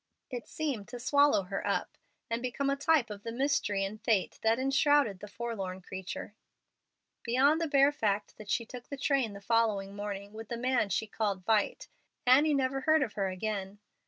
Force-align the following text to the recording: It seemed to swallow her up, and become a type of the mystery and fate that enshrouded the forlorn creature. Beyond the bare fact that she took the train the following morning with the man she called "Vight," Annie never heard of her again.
It 0.31 0.47
seemed 0.47 0.87
to 0.87 0.99
swallow 0.99 1.43
her 1.43 1.67
up, 1.67 1.95
and 2.27 2.41
become 2.41 2.71
a 2.71 2.75
type 2.75 3.11
of 3.11 3.21
the 3.21 3.31
mystery 3.31 3.85
and 3.85 4.01
fate 4.01 4.39
that 4.41 4.57
enshrouded 4.57 5.19
the 5.19 5.27
forlorn 5.27 5.79
creature. 5.79 6.33
Beyond 7.21 7.61
the 7.61 7.67
bare 7.67 7.91
fact 7.91 8.35
that 8.37 8.49
she 8.49 8.65
took 8.65 8.89
the 8.89 8.97
train 8.97 9.33
the 9.33 9.39
following 9.41 9.95
morning 9.95 10.33
with 10.33 10.49
the 10.49 10.57
man 10.57 10.89
she 10.89 11.05
called 11.05 11.45
"Vight," 11.45 11.87
Annie 12.25 12.55
never 12.55 12.81
heard 12.81 13.03
of 13.03 13.13
her 13.13 13.27
again. 13.29 13.77